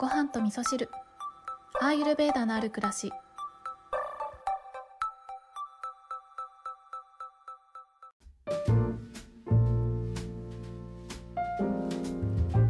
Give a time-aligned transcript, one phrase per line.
[0.00, 0.88] ご飯と味噌汁。
[1.78, 3.12] アーユルベーダのある暮らし。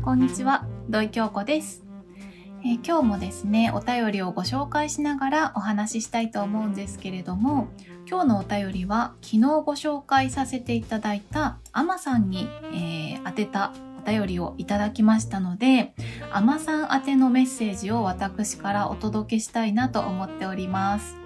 [0.03, 0.67] こんにちは。
[0.89, 1.85] 土井京子です、
[2.65, 7.69] えー今日もですねお便りをご紹介しながらお話ししたいと思うんですけれども
[8.09, 13.73] 今日のお便りは昨日ご紹介させていただいたアマさんに、えー当てた
[14.03, 15.93] お便りをいただきましたので
[16.33, 21.20] アマさん宛てのメッセージを私からお届けしたいなと思っております。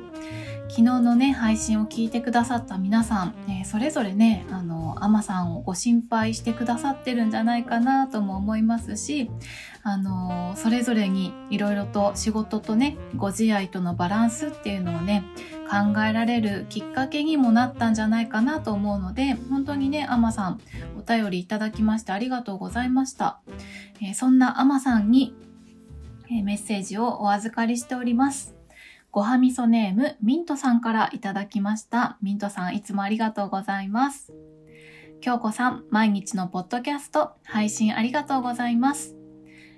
[0.68, 9.30] 昨日のね配信を聞いてくださった皆さん、えーそれぞれねあのアマさんをご心配してくださってるんじゃないかなとも思いますし
[9.82, 15.24] あのそれぞれにいろいろと仕事とねご自愛とのバランスっていうのをね
[15.68, 20.60] 考えられるきっかけにもなったんじゃないかなと思うので本当にねアマさん
[20.96, 23.40] お便りいただきましてありがとうございました、
[24.00, 25.34] えーそんなアマさんに、
[26.30, 28.53] えーメッセージをお預かりしております。
[29.14, 34.32] ごはみそネームミントさんからいただきましたミントさんいつもありがとうございます
[35.20, 39.14] 京子さん毎日のポッドキャスト配信ありがとうございます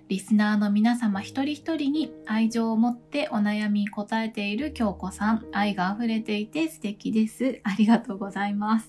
[0.08, 5.46] リスナーの皆様一人一人に愛情を持ってお悩みに答えている京子さん。
[5.52, 7.58] 愛が溢れていて素敵です。
[7.64, 8.88] ありがとうございます。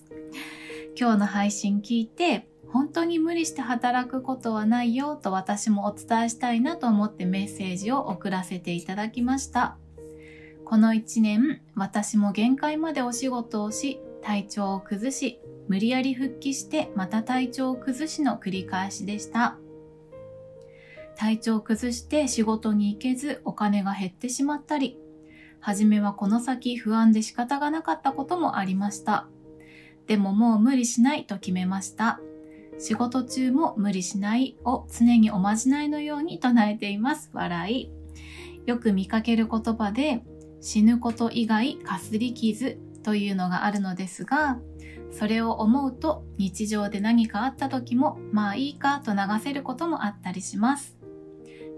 [0.96, 9.76] 今日の配信聞いて、本当に無理して働くことはないよと私もお伝えしたいなと思ってメッセージを送らせていただきました。
[10.68, 19.56] この一年、私も限界までお仕事をし、体調を崩し、無理やり復帰してまた体調を崩しの繰り返しでした。
[21.16, 24.98] 体調を崩して仕事に行けずお金が減ってしまったり、
[25.58, 29.26] 初めはこの先不安で仕方がなかったこともありました。
[30.06, 32.20] でももう無理しないと決めました。
[32.78, 37.30] 仕事中も無理しないを常におまじないのように唱えています。
[37.32, 37.90] 笑い。
[38.66, 40.22] よく見かける言葉で
[40.60, 44.58] 死ぬこと以外かすり傷というのがあるのですが、
[45.10, 50.96] それを思うと日常で何かあった時もまあいいかと流せることもあったりします。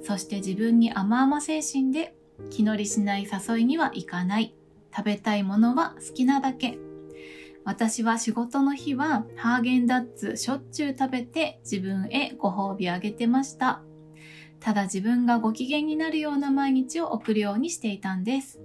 [0.03, 2.17] そして自分に甘々精神で
[2.51, 4.55] 気乗りしない誘いにはいかない。
[4.95, 6.79] 食べたいものは好きなだけ。
[7.65, 13.83] 私は仕事の日はハーゲンダッツしょっちゅう食べて自分へご褒美あげてました。
[14.59, 18.61] ただ自分がご機嫌になるような毎日を送るようにしていたんです。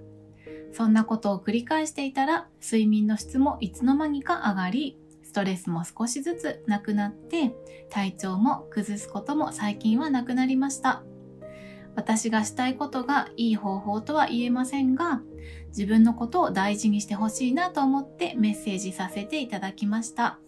[0.72, 7.54] そんなことを繰り返していたら睡眠の質もいつの間にか上がり、ストレスも少しずつなくなって
[7.90, 11.02] 体調も崩すことも最近はなくなりました。
[11.94, 15.22] 私がしたいことがいい方法とは言えませんが、
[15.68, 20.38] 自分のことを大事にしてほしいなと思ってメッセージさせていただきました。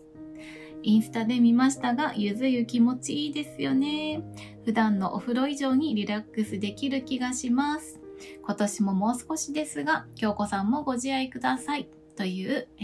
[0.83, 4.23] インスタで見ましたが、ゆず湯気持ちいいですよね。
[4.65, 8.01] 普段のお風呂以上にリラックスできる気がします。
[8.43, 11.89] 今年ももう少しですが、京子さんもご自愛ください。
[12.17, 12.83] という、え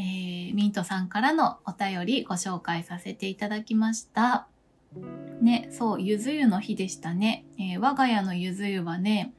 [0.52, 4.46] ーミントさんからのお便りご紹介させていただきました。
[5.40, 7.44] ね、そう、ゆず湯の日でしたね。
[7.58, 9.34] えー我が家のゆず湯はね、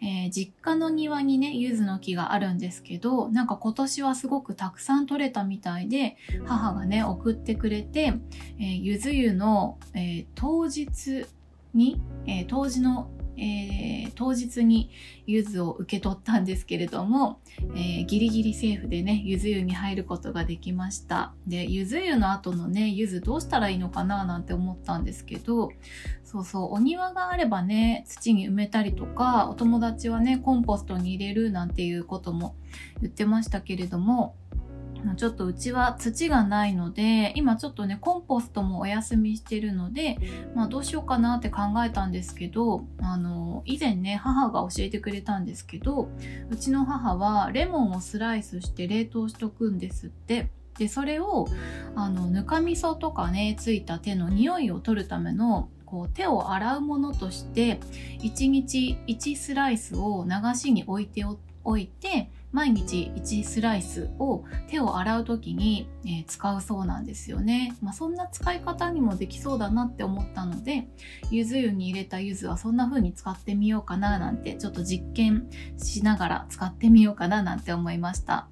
[0.00, 6.16] えー実家の庭にね、ゆずの木があるんですけど、なんか今年はすごくたくさん取れたみたいで、
[6.46, 8.14] 母がね、送ってくれて、
[8.60, 11.26] えーゆず湯の、えー当日
[11.74, 14.90] に、えー当時の、えー当日に
[15.26, 17.40] ゆずを受け取ったんですけれども、
[17.74, 21.32] えーギリギリセーフでね、ゆず湯に入ることができました。
[21.46, 25.70] で、ゆず湯の後のね、ゆずどうしたらいいのかななんて思ったんですけど、
[26.24, 32.54] そうそう、お庭があればね、土に埋めたりとか、お友達はね、コンポストに入れるなんていうことも
[33.00, 34.36] 言ってましたけれども、
[35.16, 40.18] ちょっとうちは土がないので、今ちょっとね、コンポストもお休みしてるので、
[40.54, 46.08] まあどうしようかなって考えたんですけど、あの、以前ね、母が教えてくれたんですけど、
[46.50, 50.50] うちの母はレモンをスライスして冷凍しとくんですって。
[50.78, 51.46] で、それを、
[51.94, 57.78] あの、ぬかみそとかね、ついた手の匂いを取るための、こう手を洗うものとして、
[58.20, 61.26] 1日1スライスを流しに置いて
[61.64, 67.74] おいて、毎日1スライスを手を洗う時に、え使うそうなんですよね。
[67.80, 70.88] まあ、そんな使い方にもできそうだなって思ったので、
[71.30, 78.48] ゆず湯に入れたゆずはそんな風に使ってみようかななんて、ちょっと実験しながら使ってみようかななんて思いました。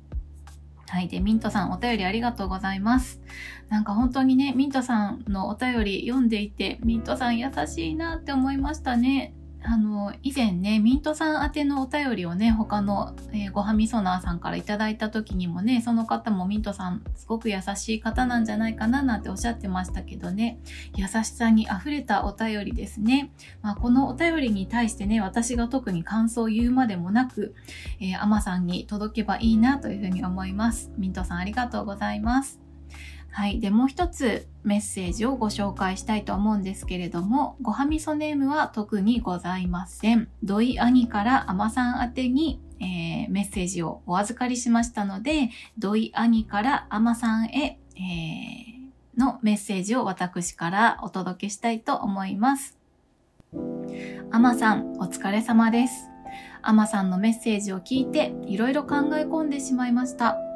[0.88, 1.08] はい。
[1.08, 3.20] で、ミントさんお便りありがとうございます。
[3.68, 9.34] なんか本当にね、ミントさんのお便り読んでいて、ミントさん優しいなって思いましたね。
[9.62, 20.58] あの、以前ね、ミントさん宛てのお便りをね、他の、えー、ごはみそなーさんからいただいた時にもね、その方もミントさん、すごく優しい方なんじゃないかななんておっしゃってましたけどね、
[20.96, 23.32] 優しさに溢れたお便りですね。
[23.62, 27.54] まあ、このお便りに対してね、私が特に感想を言うまでもなく、
[28.00, 30.90] えー、アマさんに届けばいいなというふうに思います。
[30.96, 32.69] ミントさんありがとうございます。
[33.32, 33.60] はい。
[33.60, 40.28] で、もう一つメッセージをご紹介したいと思うんですけれども、ごはみそネームは特にございません。
[40.42, 52.76] 土井兄からあまさん宛てに、えー、メッセージをお預かりしましたので、土井兄からあまさんへ、えー、のメッセージを私からお届けしたいと思います。
[54.32, 56.08] あまさん、お疲れ様です。
[56.62, 60.49] あまさんのメッセージを聞いて、いろいろ考え込んでしまいました。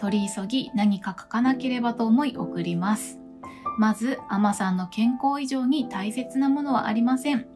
[0.00, 3.20] 取り急ぎ何か書かなければと思い送ります。
[3.78, 7.46] まず、アマさんの健康以上に大切なものはありません。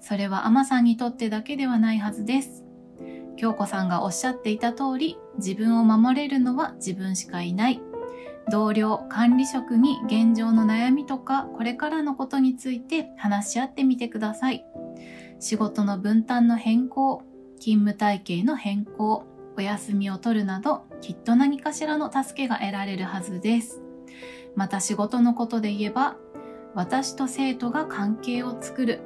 [0.00, 2.64] それはアマさんにとってだけではないはずです。
[3.36, 7.80] 京子さんがおっしゃっていた通り、自分を守れるのは自分しかいない。
[8.50, 14.66] 同僚、管理職に現状の悩みとか、これからのことについて話し合ってみてください。
[15.38, 17.22] 仕事の分担の変更、
[17.60, 19.24] 勤務体系の変更、
[19.56, 23.80] お休みを取るなど、きっと何かしらの助けが得られるはずです。
[24.56, 26.16] また仕事のことで言えば、
[26.74, 29.00] 私と生徒が関係を作る。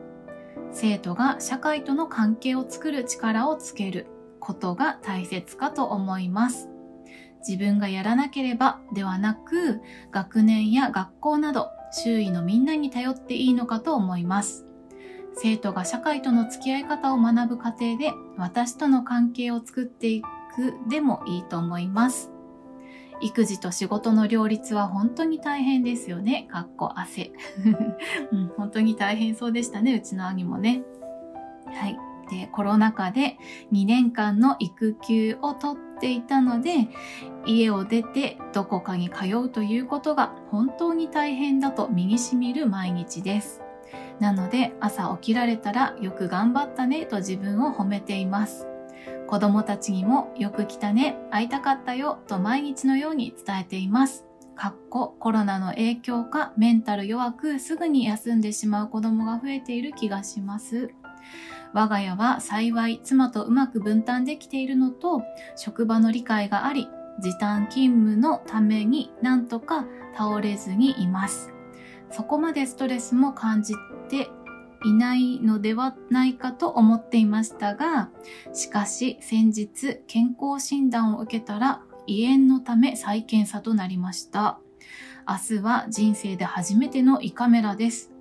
[0.73, 4.07] 生徒が社会との関係を作る力をつける
[4.41, 6.69] ことが大切かと思います。
[7.47, 9.81] 自分がやらなければではなく、
[10.11, 14.65] 学年や学校など周囲のみんなに頼っていいのかと思います。
[15.35, 20.38] 生徒が社会との付き合い方を学ぶ過程で私との関係を作っていく
[20.89, 22.31] でもいいと思います。
[23.21, 26.47] 育児と仕事の両立は本当に大変ですよね。
[26.51, 27.33] かっこ汗、
[28.31, 28.49] うん。
[28.57, 29.95] 本当に大変そうでしたね。
[29.95, 30.83] うちの兄もね。
[31.67, 31.99] はい。
[32.31, 33.39] で、コロナ禍で
[33.73, 36.89] 2年間の育休を取っていたので、
[37.47, 43.63] 家を出てどこかに通うということが本当に大変だと身にしみる毎日です。
[44.21, 48.68] なので朝起きられたらよく頑張ったねと自分を褒めています。
[49.29, 54.25] 子供たちにもよく来たね、会いたかったよと毎日のように伝えています。
[54.57, 60.91] かっこコロナの影響かメンタル弱くすぐに休んでしまう子供が増えている気がします。
[61.75, 65.23] 我が家は幸い妻とうまく分担できているのと
[65.57, 66.89] 職場の理解があり
[67.21, 69.85] 時短勤務のためになんとか
[70.17, 71.53] 倒れずにいます。
[72.11, 73.75] そこまでストレスも感じ
[74.09, 74.31] て
[74.85, 78.11] いないのではないかと思っていましたが、
[78.53, 84.61] しかし先日健康診断を受けたら胃炎のため再検査となりました。
[85.29, 88.13] 明日は人生で初めての胃カメラです。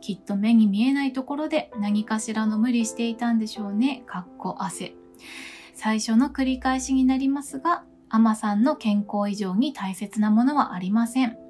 [0.00, 4.02] きっと目に見えないところで何かしらの無理していたんでしょうね。
[4.06, 4.94] かっこ汗。
[5.74, 11.41] 最初の繰り返しになりますが、アマさんの健康以上に大切なものはありません。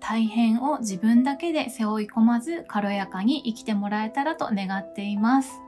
[0.00, 5.60] 大変を自分だけで背負い込まず軽やかに生きてもらえたらと願っています。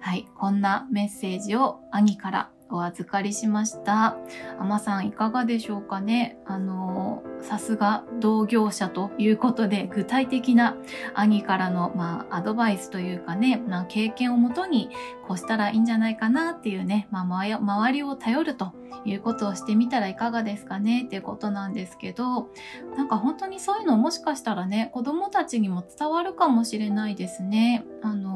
[0.00, 4.16] はい、こんなメッセージを兄からお預かりしました。
[4.58, 6.38] あまさんいかがでしょうかね？
[6.46, 10.76] あの、さすが同業者ということで、具体的な
[11.14, 14.90] 兄からの、まあ、アドバイスというかね、まあ、経験をもとに、
[15.26, 18.72] こうしたらいいんじゃないかなっていうね、まあ、周りを頼ると
[19.04, 21.02] いうことをしてみたらいかがですかね？
[21.04, 22.48] っていうことなんですけど、
[22.96, 27.84] なんか本当にそういうのもしかしたらね、子供たちにも伝わるかもしれないですね。
[28.02, 28.31] あの、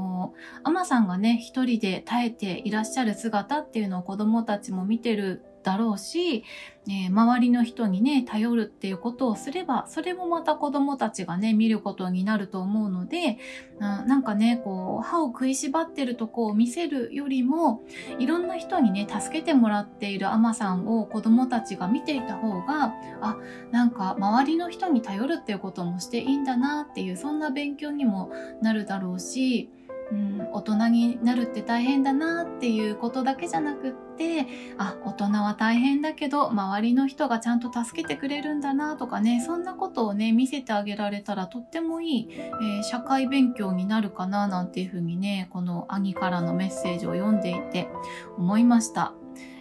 [0.64, 6.44] アマさんがね、一人で耐えていらっしゃる姿っていうのを子供たちも見てるだろうし、
[6.88, 13.38] えー、周りの人にね、頼るっていうことをすれば、それもまた子供たちがね、見ることになると思うので、
[13.80, 17.82] ななんかね、こう、歯を食いしばってるとこを見せるよりも、
[18.20, 23.36] いろんな人にね、助けてもらっているアマさんを子供たちが見ていた方が、あ、
[23.72, 28.30] なんか周りの人に頼るっていうこともしていいんだなっていう、そんな勉強にも
[28.62, 29.68] なるだろうし、
[30.12, 34.46] うん、大人になるって大変だなっていうことだけじゃなくって
[34.78, 47.88] あ大人は大変だけど周りの人がちゃんと助けてくれるんだなとかねそんなことをね見せてあげられたらとってもいい、えー、社会勉強になるかななんていうふうにねこの兄からのメッセージを読んでいて
[48.36, 49.12] 思いました。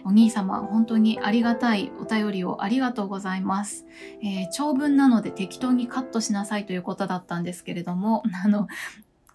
[0.06, 3.86] お兄様、本当にありがたいお便りをありがとうございます。
[4.22, 8.68] えー、長文なので適当にカットしなさいということだったんですけれども、 あの、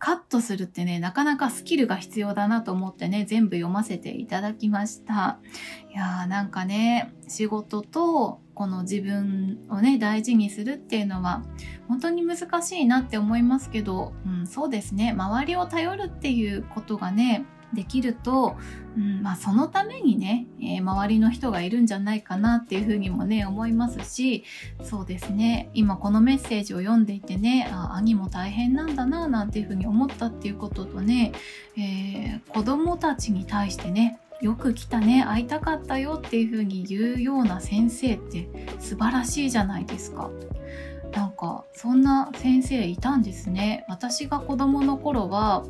[0.02, 5.38] カットするってね、なかなかスキルが必要だなと思ってね、全部読ませていただきました。
[5.94, 11.44] いやーなんかね、仕事とこの自分をね大事にするっていうのは
[11.88, 18.58] 本当に難しいなって思いますけど、うん、そうですね周りを頼るっていうことがねできると、
[18.98, 24.44] うんまあ、そのためにね、えー、周りの人がいるんじゃないかなっていうふうにもね思いますし
[24.84, 31.32] そうですね今このメッセージを読んでいてねあ兄も大変なんだななんていうふうに思ったっていうこととね、
[31.78, 38.50] えー、子供たちに対してねよく来たね会いたかったよっていう風に言うような先生って
[38.80, 40.32] 素晴らしいじゃないですか。
[41.42, 43.84] かそんな先生いたんですね。
[43.90, 45.66] 私が子供の頃は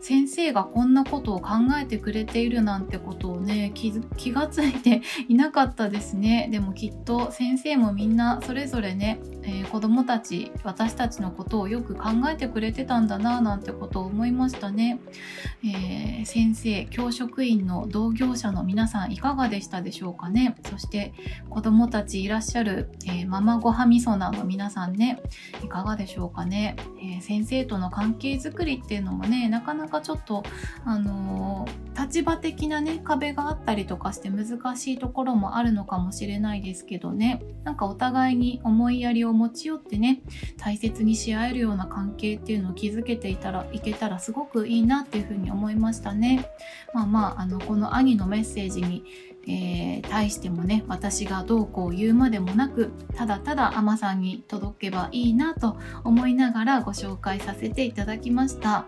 [0.00, 1.50] 先生がこんなことを考
[1.80, 6.48] えてくれているなんてことをね気がついていなかったですね。
[6.50, 15.00] でもきっと先生もみんなそれぞれね、えー、子供たち私たちのことをよく考えてくれてたんだななんてことを思いましたね、
[15.64, 20.56] えー、先生教職員の同業者の皆さんいかがでしたでしょうかね。
[20.68, 21.12] そして
[21.50, 25.20] 子供たちいらっしゃる、えー、ママごはみそなの皆さんね
[25.64, 30.42] いかがでしょうかね、え、先生との関係づくりっていうのもねなかなかちょっと
[30.84, 31.66] あの、
[31.98, 37.42] 立場的なね壁があったりとかして難しいところもあるのかもしれないですけどね。
[37.64, 40.22] なんかお互いに思いやりを持ち寄ってね
[40.58, 46.48] 大切にし合えるような関係っていうのを築けていたらいけたらすごくいいなっていうふうに思いましたね
[46.94, 49.04] まあまああのこの兄のメッセージに
[49.46, 58.86] えー、対してもね私がどうこう言うまでもなくただただアマさんに届けばいいなと思いながらご紹介させていただきました。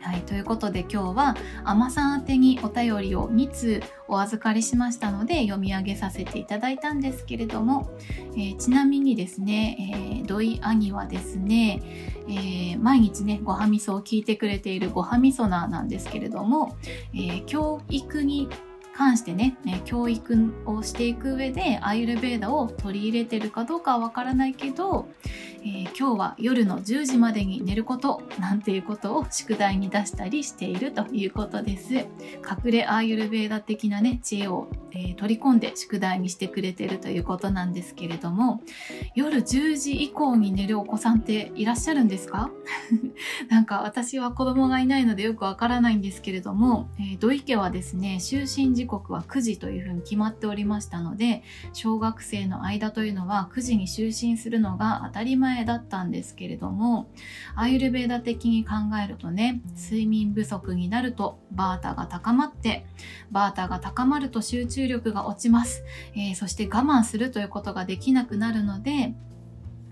[0.00, 7.90] はい、ということで今日は海女さん宛てにお便りを2通お預かりしましたので読み上げさせていただいたんですけれども、
[8.36, 9.76] えー、ちなみにですね、
[10.20, 11.82] えー、土井兄はですね、
[12.28, 16.76] えー、毎日ねごはみそを聞いてくれているごはみそななんですけれども、
[17.14, 18.48] え教育に
[18.94, 25.08] 関してね、教育をしていく上でアイルベーダを取り入れてるかどうかはわからないけど、
[25.64, 31.94] えー、今日は夜の10時までに寝ることなんていうことを宿題に出したりしているということです。
[31.94, 32.06] 隠
[32.72, 38.60] れアーユルベーダ的なね、知恵を、えー、取り込んで宿題にしてくれてるということなんですけれども、
[39.14, 42.50] 夜10時以降に寝るお子さんっていらっしゃるんですか？
[43.48, 57.08] なんか私は子供がいないのでよくわからないんですけれども、えー、土井家はですね、就寝時刻は9時というふうに決まっておりましたので、小学生の間というのは9時に就寝するのが当たり前だったんですけれども
[57.54, 58.72] アイルベーダ的に考
[59.02, 62.84] えるとね睡眠不足になるとバータが高まって
[63.30, 65.84] バータが高まると集中力が落ちます、
[66.14, 69.14] えー、そして我慢するということができなくなるので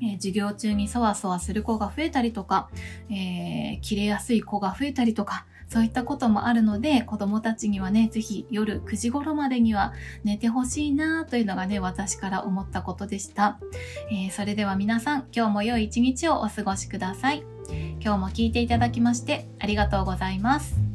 [0.03, 2.71] え、授業中にそわそわする子が増えたりとか、
[3.11, 13.59] えー、切れやすい子が増えたりとか、そういったこともあるので、子供たちにはね、ぜひ夜9時頃までには寝てほしいなというのがね、私から思ったことでした。
[14.11, 17.45] えー、それでは皆さん、今日も良い一日をお過ごしください。
[18.01, 20.90] 今日も聞いていただきましてありがとうございます。